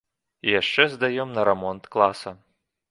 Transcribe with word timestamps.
І 0.47 0.55
яшчэ 0.61 0.87
здаём 0.95 1.37
на 1.37 1.47
рамонт 1.51 1.83
класа. 1.97 2.37